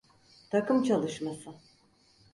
Takım 0.49 0.83
çalışması. 0.83 1.49